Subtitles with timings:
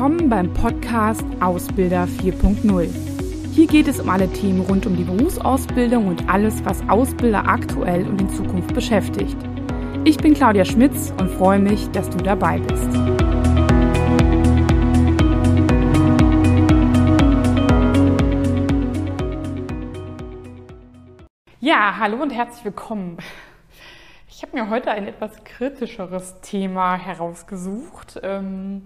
[0.00, 2.88] willkommen beim Podcast Ausbilder 4.0.
[3.52, 8.06] Hier geht es um alle Themen rund um die Berufsausbildung und alles, was Ausbilder aktuell
[8.06, 9.36] und in Zukunft beschäftigt.
[10.04, 12.88] Ich bin Claudia Schmitz und freue mich, dass du dabei bist.
[21.60, 23.18] Ja, hallo und herzlich willkommen.
[24.30, 28.18] Ich habe mir heute ein etwas kritischeres Thema herausgesucht.
[28.22, 28.80] Ähm,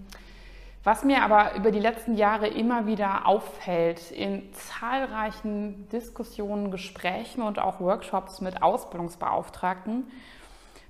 [0.85, 7.57] was mir aber über die letzten Jahre immer wieder auffällt, in zahlreichen Diskussionen, Gesprächen und
[7.57, 10.05] auch Workshops mit Ausbildungsbeauftragten,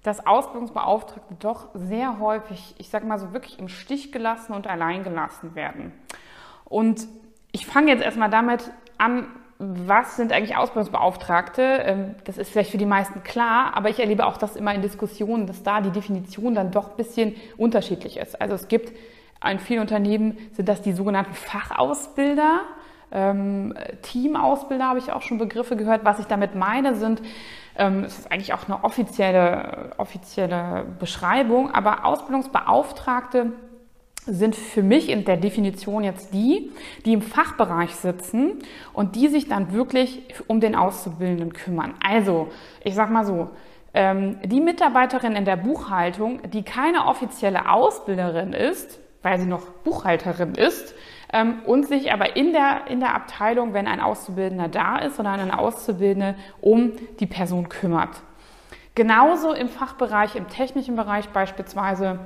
[0.04, 5.06] dass Ausbildungsbeauftragte doch sehr häufig, ich sage mal so wirklich im Stich gelassen und allein
[5.06, 5.94] gelassen werden.
[6.66, 7.08] Und
[7.54, 9.28] ich fange jetzt erstmal damit an,
[9.60, 11.62] was sind eigentlich Ausbildungsbeauftragte?
[11.62, 14.82] Ähm, das ist vielleicht für die meisten klar, aber ich erlebe auch das immer in
[14.82, 18.42] Diskussionen, dass da die Definition dann doch ein bisschen unterschiedlich ist.
[18.42, 18.92] Also es gibt
[19.44, 22.62] in vielen Unternehmen sind das die sogenannten Fachausbilder.
[23.12, 26.04] Ähm, Teamausbilder habe ich auch schon Begriffe gehört.
[26.04, 27.22] Was ich damit meine, sind,
[27.78, 33.52] ähm, es ist eigentlich auch eine offizielle, offizielle Beschreibung, aber Ausbildungsbeauftragte
[34.26, 36.72] sind für mich in der Definition jetzt die,
[37.06, 38.54] die im Fachbereich sitzen
[38.94, 41.94] und die sich dann wirklich um den Auszubildenden kümmern.
[42.04, 42.48] Also,
[42.84, 43.50] ich sag mal so,
[43.94, 50.54] ähm, die Mitarbeiterin in der Buchhaltung, die keine offizielle Ausbilderin ist, weil sie noch Buchhalterin
[50.54, 50.94] ist
[51.34, 55.40] ähm, und sich aber in der, in der Abteilung, wenn ein Auszubildender da ist, sondern
[55.40, 58.22] eine Auszubildende um die Person kümmert.
[58.94, 62.20] Genauso im Fachbereich, im technischen Bereich beispielsweise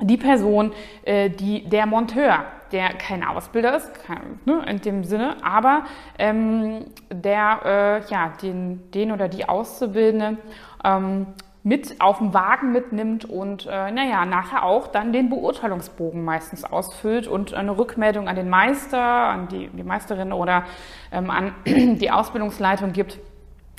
[0.00, 5.42] die Person, äh, die der Monteur, der kein Ausbilder ist, kein, ne, in dem Sinne,
[5.42, 5.84] aber
[6.18, 10.36] ähm, der äh, ja den, den oder die Auszubildende
[10.84, 11.28] ähm,
[11.68, 17.28] mit auf dem Wagen mitnimmt und äh, naja, nachher auch dann den Beurteilungsbogen meistens ausfüllt
[17.28, 20.64] und eine Rückmeldung an den Meister, an die, die Meisterin oder
[21.12, 23.18] ähm, an die Ausbildungsleitung gibt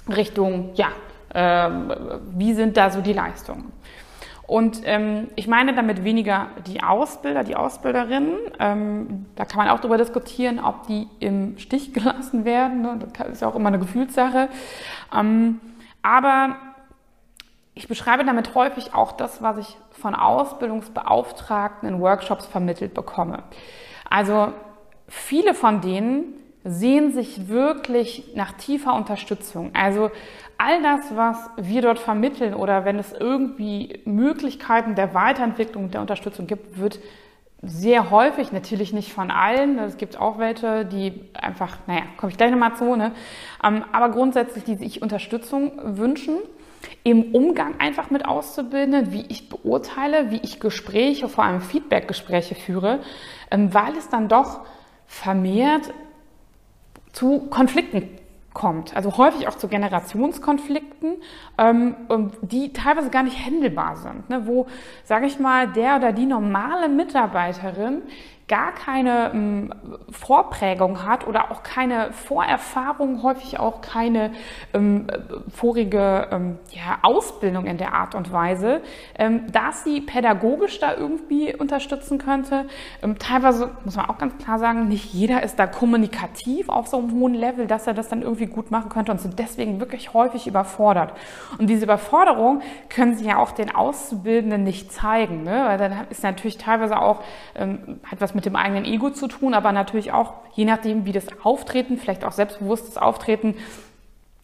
[0.08, 0.90] Richtung, ja,
[1.34, 1.72] äh,
[2.36, 3.72] wie sind da so die Leistungen.
[4.46, 8.36] Und ähm, ich meine damit weniger die Ausbilder, die Ausbilderinnen.
[8.59, 12.84] Ähm, da kann man auch darüber diskutieren, ob die im Stich gelassen werden.
[12.84, 13.00] Ne?
[13.18, 14.50] Das ist ja auch immer eine Gefühlssache.
[15.16, 15.59] Ähm,
[16.02, 16.56] aber
[17.79, 23.44] ich beschreibe damit häufig auch das, was ich von Ausbildungsbeauftragten in Workshops vermittelt bekomme.
[24.09, 24.50] Also
[25.07, 26.34] viele von denen
[26.66, 29.72] sehen sich wirklich nach tiefer Unterstützung.
[29.75, 30.12] Also
[30.57, 36.47] all das, was wir dort vermitteln oder wenn es irgendwie Möglichkeiten der Weiterentwicklung, der Unterstützung
[36.47, 37.00] gibt, wird
[37.62, 42.38] sehr häufig, natürlich nicht von allen, es gibt auch welche, die einfach, naja, komme ich
[42.38, 43.13] gleich nochmal zu, ne?
[43.63, 46.39] Ähm, aber grundsätzlich, die sich Unterstützung wünschen
[47.03, 53.00] im Umgang einfach mit Auszubildenden, wie ich beurteile, wie ich Gespräche, vor allem Feedbackgespräche führe,
[53.51, 54.62] ähm, weil es dann doch
[55.07, 55.94] vermehrt
[57.12, 58.19] zu Konflikten
[58.53, 58.95] kommt.
[58.95, 61.16] Also häufig auch zu Generationskonflikten,
[61.57, 61.95] ähm,
[62.41, 64.47] die teilweise gar nicht händelbar sind, ne?
[64.47, 64.68] wo,
[65.03, 68.01] sage ich mal, der oder die normale Mitarbeiterin
[68.50, 69.74] gar keine ähm,
[70.12, 74.32] Vorprägung hat oder auch keine Vorerfahrung, häufig auch keine
[74.74, 75.08] ähm,
[75.54, 78.82] vorige ähm, ja, Ausbildung in der Art und Weise,
[79.18, 82.66] ähm, dass sie pädagogisch da irgendwie unterstützen könnte.
[83.04, 86.98] Ähm, teilweise muss man auch ganz klar sagen, nicht jeder ist da kommunikativ auf so
[86.98, 90.16] einem hohen Level, dass er das dann irgendwie gut machen könnte und sind deswegen wirklich
[90.16, 91.14] häufig überfordert.
[91.60, 95.66] Und diese Überforderung können sie ja auch den Auszubildenden nicht zeigen, ne?
[95.68, 97.22] weil dann ist natürlich teilweise auch
[97.56, 101.03] ähm, hat was mit mit dem eigenen Ego zu tun, aber natürlich auch, je nachdem,
[101.03, 103.55] wie das Auftreten, vielleicht auch selbstbewusstes Auftreten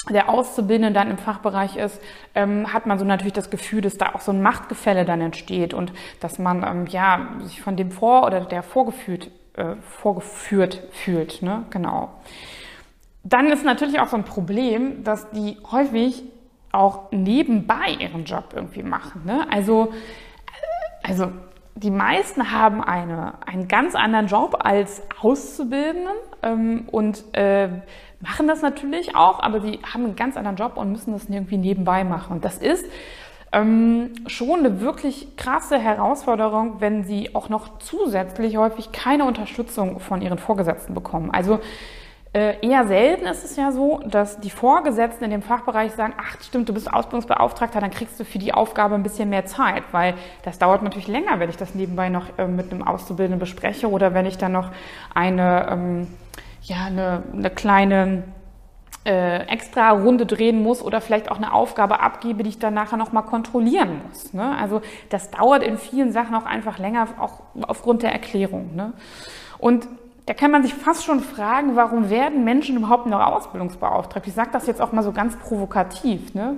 [0.10, 2.02] der Auszubildende dann im Fachbereich ist,
[2.36, 5.74] ähm, hat man so natürlich das Gefühl, dass da auch so ein Machtgefälle dann entsteht
[5.74, 11.42] und dass man ähm, ja sich von dem vor oder der vorgeführt, äh, vorgeführt fühlt.
[11.42, 11.64] Ne?
[11.70, 12.10] Genau.
[13.24, 16.22] Dann ist natürlich auch so ein Problem, dass die häufig
[16.74, 19.22] auch nebenbei ihren Job irgendwie machen.
[19.26, 19.48] Ne?
[19.50, 19.94] Also,
[21.04, 21.32] äh, also
[21.76, 27.68] die meisten haben eine, einen ganz anderen Job als Auszubildenden ähm, und äh,
[28.22, 31.58] machen das natürlich auch, aber sie haben einen ganz anderen Job und müssen das irgendwie
[31.58, 32.38] nebenbei machen.
[32.38, 32.86] Und das ist
[33.52, 40.22] ähm, schon eine wirklich krasse Herausforderung, wenn sie auch noch zusätzlich häufig keine Unterstützung von
[40.22, 41.30] ihren Vorgesetzten bekommen.
[41.32, 41.60] Also
[42.36, 46.36] äh, eher selten ist es ja so, dass die Vorgesetzten in dem Fachbereich sagen, ach
[46.44, 50.16] stimmt, du bist Ausbildungsbeauftragter, dann kriegst du für die Aufgabe ein bisschen mehr Zeit, weil
[50.44, 54.14] das dauert natürlich länger, wenn ich das nebenbei noch äh, mit einem Auszubildenden bespreche oder
[54.14, 54.72] wenn ich dann noch
[55.14, 56.08] eine, ähm,
[56.64, 58.24] ja, eine, eine kleine
[59.06, 62.98] äh, extra Runde drehen muss oder vielleicht auch eine Aufgabe abgebe, die ich dann nachher
[62.98, 64.34] nochmal kontrollieren muss.
[64.34, 64.58] Ne?
[64.60, 68.76] Also das dauert in vielen Sachen auch einfach länger, auch aufgrund der Erklärung.
[68.76, 68.92] Ne?
[69.58, 69.88] Und
[70.26, 74.28] da kann man sich fast schon fragen, warum werden Menschen überhaupt noch Ausbildungsbeauftragt?
[74.28, 76.34] Ich sage das jetzt auch mal so ganz provokativ.
[76.34, 76.58] Ne?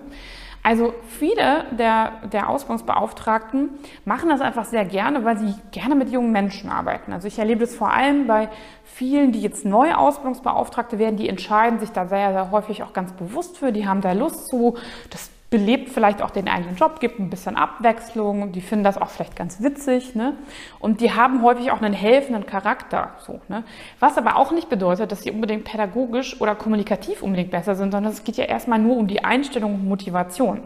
[0.64, 3.70] Also viele der, der Ausbildungsbeauftragten
[4.06, 7.14] machen das einfach sehr gerne, weil sie gerne mit jungen Menschen arbeiten.
[7.14, 8.50] Also ich erlebe das vor allem bei
[8.84, 13.14] vielen, die jetzt neue Ausbildungsbeauftragte werden, die entscheiden sich da sehr, sehr häufig auch ganz
[13.14, 14.76] bewusst für, die haben da Lust zu.
[15.10, 19.10] Das belebt vielleicht auch den eigenen Job, gibt ein bisschen Abwechslung die finden das auch
[19.10, 20.14] vielleicht ganz witzig.
[20.14, 20.34] Ne?
[20.80, 23.12] Und die haben häufig auch einen helfenden Charakter.
[23.20, 23.64] So, ne?
[24.00, 28.12] Was aber auch nicht bedeutet, dass sie unbedingt pädagogisch oder kommunikativ unbedingt besser sind, sondern
[28.12, 30.64] es geht ja erstmal nur um die Einstellung und Motivation.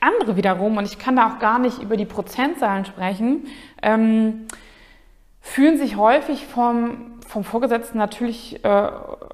[0.00, 3.46] Andere wiederum, und ich kann da auch gar nicht über die Prozentzahlen sprechen,
[3.82, 4.48] ähm,
[5.40, 8.90] fühlen sich häufig vom, vom Vorgesetzten natürlich äh,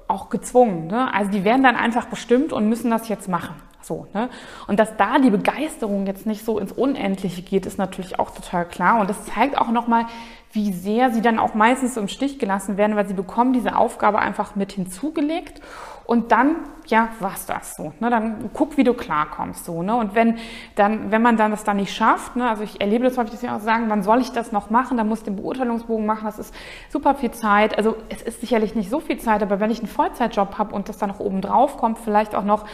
[0.07, 0.87] auch gezwungen.
[0.87, 1.13] Ne?
[1.13, 3.55] Also die werden dann einfach bestimmt und müssen das jetzt machen.
[3.81, 4.29] So, ne?
[4.67, 8.65] Und dass da die Begeisterung jetzt nicht so ins Unendliche geht, ist natürlich auch total
[8.65, 9.01] klar.
[9.01, 10.05] Und das zeigt auch nochmal,
[10.51, 14.19] wie sehr sie dann auch meistens im Stich gelassen werden, weil sie bekommen diese Aufgabe
[14.19, 15.61] einfach mit hinzugelegt
[16.09, 16.55] und dann,
[16.87, 17.93] ja, war's das so.
[17.99, 18.09] Ne?
[18.09, 19.63] Dann guck, wie du klarkommst.
[19.63, 19.95] So, ne?
[19.95, 20.39] Und wenn,
[20.73, 22.49] dann, wenn man dann das dann nicht schafft, ne?
[22.49, 24.97] also ich erlebe das häufig, dass sie auch sagen, wann soll ich das noch machen?
[24.97, 26.51] Dann muss ich den Beurteilungsbogen machen, das ist
[26.89, 27.77] super viel Zeit.
[27.77, 30.89] Also es ist sicherlich nicht so viel Zeit, aber wenn ich einen Vollzeitjob habe und
[30.89, 32.65] das dann noch oben drauf kommt, vielleicht auch noch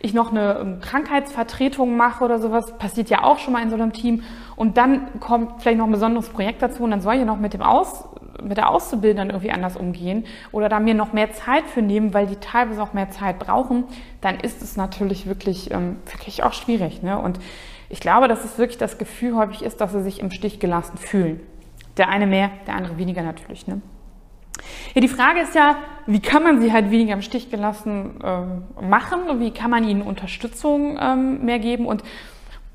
[0.00, 3.74] ich noch eine ähm, Krankheitsvertretung mache oder sowas, passiert ja auch schon mal in so
[3.74, 4.22] einem Team.
[4.54, 7.54] Und dann kommt vielleicht noch ein besonderes Projekt dazu und dann soll ich noch mit
[7.54, 8.04] dem Aus,
[8.42, 12.26] mit der Auszubildenden irgendwie anders umgehen oder da mir noch mehr Zeit für nehmen, weil
[12.26, 13.84] die teilweise auch mehr Zeit brauchen,
[14.20, 17.02] dann ist es natürlich wirklich, ähm, wirklich auch schwierig.
[17.02, 17.18] Ne?
[17.18, 17.38] Und
[17.88, 20.98] ich glaube, dass es wirklich das Gefühl häufig ist, dass sie sich im Stich gelassen
[20.98, 21.40] fühlen.
[21.96, 23.66] Der eine mehr, der andere weniger natürlich.
[23.66, 23.80] Ne?
[24.94, 25.76] Ja, die Frage ist ja,
[26.06, 29.40] wie kann man sie halt weniger im Stich gelassen äh, machen?
[29.40, 31.86] Wie kann man ihnen Unterstützung ähm, mehr geben?
[31.86, 32.02] Und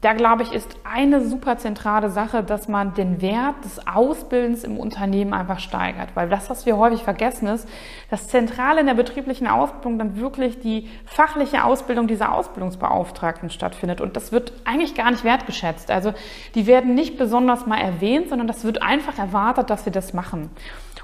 [0.01, 4.77] da glaube ich, ist eine super zentrale Sache, dass man den Wert des Ausbildens im
[4.77, 6.15] Unternehmen einfach steigert.
[6.15, 7.67] Weil das, was wir häufig vergessen, ist,
[8.09, 13.99] dass zentral in der betrieblichen Ausbildung dann wirklich die fachliche Ausbildung dieser Ausbildungsbeauftragten stattfindet.
[13.99, 15.91] Und das wird eigentlich gar nicht wertgeschätzt.
[15.91, 16.13] Also
[16.55, 20.49] die werden nicht besonders mal erwähnt, sondern das wird einfach erwartet, dass sie das machen.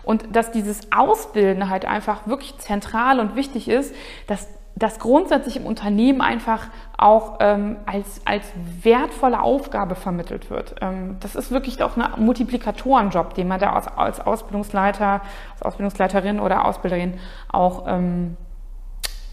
[0.04, 3.94] Und dass dieses Ausbilden halt einfach wirklich zentral und wichtig ist,
[4.28, 8.46] dass das grundsätzlich im Unternehmen einfach auch ähm, als, als
[8.82, 10.76] wertvolle Aufgabe vermittelt wird.
[10.82, 15.22] Ähm, das ist wirklich auch ein Multiplikatorenjob, den man da als, als Ausbildungsleiter,
[15.54, 17.16] als Ausbildungsleiterin oder Ausbilderin
[17.52, 18.38] auch ähm,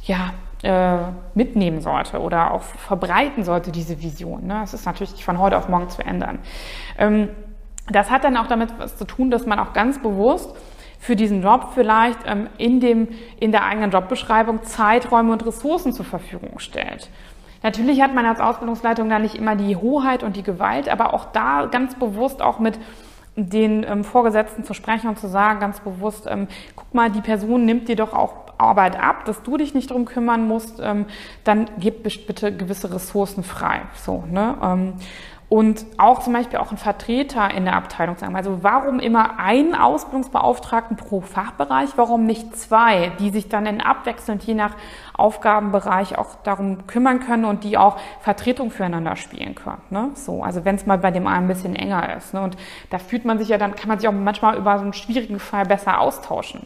[0.02, 0.32] ja,
[0.62, 0.98] äh,
[1.34, 4.46] mitnehmen sollte oder auch verbreiten sollte, diese Vision.
[4.46, 4.58] Ne?
[4.60, 6.40] Das ist natürlich nicht von heute auf morgen zu ändern.
[6.98, 7.28] Ähm,
[7.90, 10.54] das hat dann auch damit was zu tun, dass man auch ganz bewusst
[10.98, 13.08] für diesen Job vielleicht ähm, in, dem,
[13.40, 17.10] in der eigenen Jobbeschreibung Zeiträume und Ressourcen zur Verfügung stellt.
[17.62, 21.26] Natürlich hat man als Ausbildungsleitung da nicht immer die Hoheit und die Gewalt, aber auch
[21.32, 22.78] da ganz bewusst auch mit
[23.36, 27.64] den ähm, Vorgesetzten zu sprechen und zu sagen, ganz bewusst, ähm, guck mal, die Person
[27.64, 31.06] nimmt dir doch auch Arbeit ab, dass du dich nicht drum kümmern musst, ähm,
[31.44, 33.82] dann gib bitte gewisse Ressourcen frei.
[33.94, 34.94] So, ne?
[35.52, 38.34] Und auch zum Beispiel auch ein Vertreter in der Abteilung sagen.
[38.36, 41.90] Also warum immer einen Ausbildungsbeauftragten pro Fachbereich?
[41.96, 44.74] Warum nicht zwei, die sich dann in abwechselnd je nach
[45.12, 49.82] Aufgabenbereich auch darum kümmern können und die auch Vertretung füreinander spielen können?
[49.90, 50.12] Ne?
[50.14, 52.32] So, also wenn es mal bei dem einen ein bisschen enger ist.
[52.32, 52.40] Ne?
[52.40, 52.56] Und
[52.88, 55.38] da fühlt man sich ja, dann kann man sich auch manchmal über so einen schwierigen
[55.38, 56.64] Fall besser austauschen.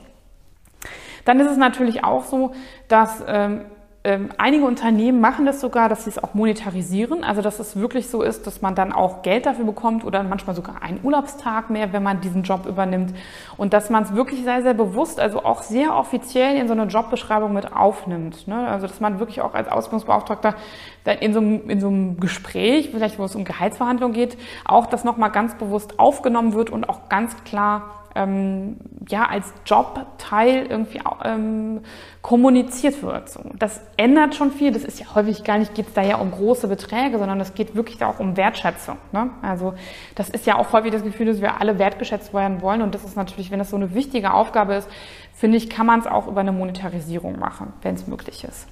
[1.24, 2.52] Dann ist es natürlich auch so,
[2.86, 3.62] dass ähm,
[4.06, 8.08] ähm, einige Unternehmen machen das sogar, dass sie es auch monetarisieren, also dass es wirklich
[8.08, 11.92] so ist, dass man dann auch Geld dafür bekommt oder manchmal sogar einen Urlaubstag mehr,
[11.92, 13.16] wenn man diesen Job übernimmt
[13.56, 16.84] und dass man es wirklich sehr, sehr bewusst, also auch sehr offiziell in so eine
[16.84, 18.46] Jobbeschreibung mit aufnimmt.
[18.46, 18.68] Ne?
[18.68, 20.54] Also dass man wirklich auch als Ausbildungsbeauftragter
[21.02, 24.86] dann in so, einem, in so einem Gespräch, vielleicht wo es um Gehaltsverhandlungen geht, auch
[24.86, 31.00] das nochmal ganz bewusst aufgenommen wird und auch ganz klar ähm, ja, als Jobteil irgendwie
[31.24, 31.82] ähm,
[32.22, 33.28] kommuniziert wird.
[33.28, 33.40] So.
[33.58, 34.72] Das ändert schon viel.
[34.72, 37.54] Das ist ja häufig gar nicht, geht es da ja um große Beträge, sondern es
[37.54, 38.96] geht wirklich auch um Wertschätzung.
[39.12, 39.30] Ne?
[39.42, 39.74] Also
[40.14, 42.82] das ist ja auch häufig das Gefühl, dass wir alle wertgeschätzt werden wollen.
[42.82, 44.88] Und das ist natürlich, wenn das so eine wichtige Aufgabe ist,
[45.34, 48.66] finde ich, kann man es auch über eine Monetarisierung machen, wenn es möglich ist.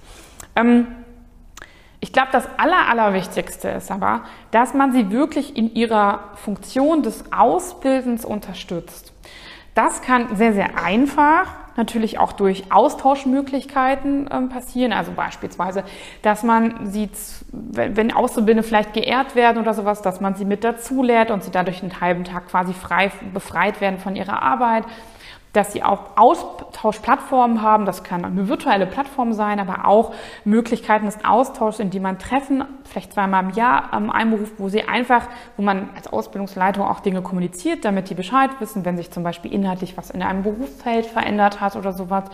[0.57, 0.87] Ähm,
[2.05, 7.33] ich glaube, das Aller, Allerwichtigste ist aber, dass man sie wirklich in ihrer Funktion des
[7.33, 9.14] Ausbildens unterstützt.
[9.75, 14.93] Das kann sehr, sehr einfach natürlich auch durch Austauschmöglichkeiten ähm, passieren.
[14.93, 15.85] Also beispielsweise,
[16.23, 17.11] dass man sieht,
[17.51, 21.43] wenn, wenn Auszubildende vielleicht geehrt werden oder sowas, dass man sie mit dazu lehrt und
[21.43, 24.85] sie dadurch einen halben Tag quasi frei befreit werden von ihrer Arbeit.
[25.55, 27.87] Dass sie auch Austauschplattformen haben.
[27.87, 30.13] Das kann eine virtuelle Plattform sein, aber auch
[30.45, 34.83] Möglichkeiten des Austauschs, in die man Treffen, vielleicht zweimal im Jahr ähm, einberuft, wo sie
[34.83, 39.23] einfach, wo man als Ausbildungsleitung auch Dinge kommuniziert, damit die Bescheid wissen, wenn sich zum
[39.23, 42.25] Beispiel inhaltlich was in einem Berufsfeld verändert hat oder sowas,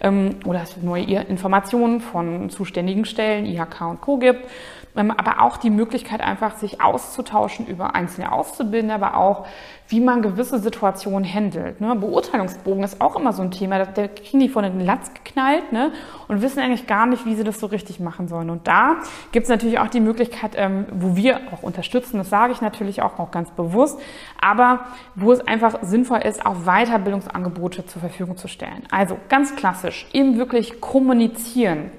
[0.00, 4.18] ähm, oder es neue Informationen von zuständigen Stellen, IHK und Co.
[4.18, 4.46] gibt.
[4.96, 9.46] Ähm, aber auch die Möglichkeit, einfach sich auszutauschen über einzelne Auszubildende, aber auch,
[9.88, 11.80] wie man gewisse Situationen handelt.
[11.80, 11.94] Ne?
[11.96, 13.84] Beurteilungsbogen ist auch immer so ein Thema.
[13.84, 15.92] Da kriegen die von den Latz geknallt ne?
[16.28, 18.50] und wissen eigentlich gar nicht, wie sie das so richtig machen sollen.
[18.50, 18.96] Und da
[19.32, 23.02] gibt es natürlich auch die Möglichkeit, ähm, wo wir auch unterstützen, das sage ich natürlich
[23.02, 24.00] auch, auch ganz bewusst,
[24.40, 24.80] aber
[25.16, 28.84] wo es einfach sinnvoll ist, auch Weiterbildungsangebote zur Verfügung zu stellen.
[28.90, 31.90] Also ganz klassisch, eben wirklich kommunizieren.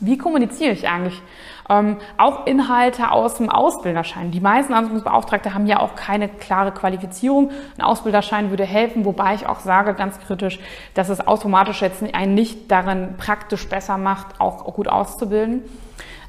[0.00, 1.22] Wie kommuniziere ich eigentlich?
[1.72, 4.30] Ähm, auch Inhalte aus dem Ausbilderschein.
[4.30, 7.50] Die meisten Ausbildungsbeauftragte haben ja auch keine klare Qualifizierung.
[7.78, 10.58] Ein Ausbilderschein würde helfen, wobei ich auch sage, ganz kritisch,
[10.94, 15.62] dass es automatisch jetzt einen nicht darin praktisch besser macht, auch gut auszubilden.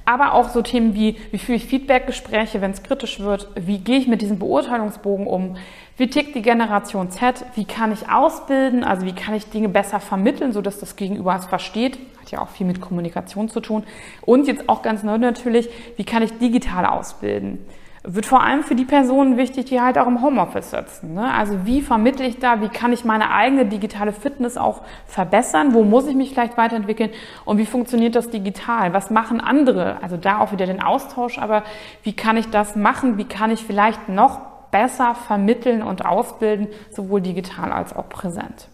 [0.06, 3.48] Aber auch so Themen wie, wie führe ich Feedbackgespräche, wenn es kritisch wird?
[3.56, 5.56] Wie gehe ich mit diesem Beurteilungsbogen um?
[5.96, 7.46] Wie tickt die Generation Z?
[7.54, 8.84] Wie kann ich ausbilden?
[8.84, 12.00] Also wie kann ich Dinge besser vermitteln, sodass das Gegenüber es versteht?
[12.20, 13.84] Hat ja auch viel mit Kommunikation zu tun.
[14.22, 17.60] Und jetzt auch ganz neu natürlich, wie kann ich digital ausbilden?
[18.06, 21.14] Wird vor allem für die Personen wichtig, die halt auch im Homeoffice sitzen.
[21.14, 21.32] Ne?
[21.32, 25.74] Also wie vermittle ich da, wie kann ich meine eigene digitale Fitness auch verbessern?
[25.76, 27.12] Wo muss ich mich vielleicht weiterentwickeln?
[27.46, 28.94] Und wie funktioniert das digital?
[28.94, 30.02] Was machen andere?
[30.02, 31.64] Also da auch wieder den Austausch, aber
[32.02, 33.20] wie kann ich das machen?
[33.20, 38.68] Wie kann ich vielleicht noch besser vermitteln und ausbilden, sowohl digital als auch präsent?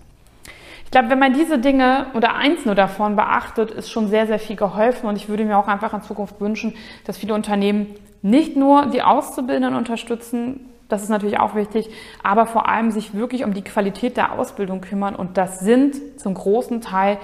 [0.85, 4.39] Ich glaube, wenn man diese Dinge oder eins nur davon beachtet, ist schon sehr, sehr
[4.39, 5.07] viel geholfen.
[5.07, 6.73] Und ich würde mir auch einfach in Zukunft wünschen,
[7.05, 11.87] dass viele Unternehmen nicht nur die Auszubildenden unterstützen, das ist natürlich auch wichtig,
[12.23, 15.15] aber vor allem sich wirklich um die Qualität der Ausbildung kümmern.
[15.15, 17.19] Und das sind zum großen Teil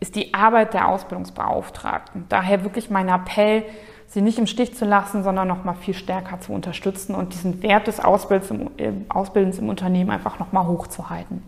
[0.00, 2.26] ist die Arbeit der Ausbildungsbeauftragten.
[2.28, 3.64] Daher wirklich mein Appell,
[4.08, 7.62] sie nicht im Stich zu lassen, sondern noch mal viel stärker zu unterstützen und diesen
[7.62, 11.42] Wert des Ausbildens im, äh, Ausbildens im Unternehmen einfach noch mal hochzuhalten.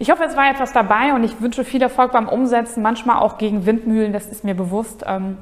[0.00, 3.36] Ich hoffe, es war etwas dabei und ich wünsche viel Erfolg beim Umsetzen, manchmal auch
[3.36, 5.04] gegen Windmühlen, das ist mir bewusst.
[5.06, 5.38] Ähm,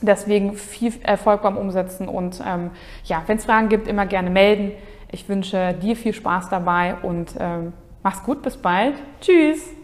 [0.00, 2.70] deswegen viel Erfolg beim Umsetzen und ähm,
[3.04, 4.72] ja, wenn es Fragen gibt, immer gerne melden.
[5.10, 8.94] Ich wünsche dir viel Spaß dabei und ähm, mach's gut, bis bald.
[9.20, 9.77] Tschüss!